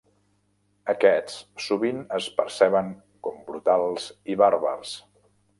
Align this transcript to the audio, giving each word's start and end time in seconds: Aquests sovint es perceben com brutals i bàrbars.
Aquests 0.93 1.35
sovint 1.65 2.01
es 2.19 2.31
perceben 2.41 2.91
com 3.29 3.39
brutals 3.51 4.11
i 4.35 4.43
bàrbars. 4.45 4.99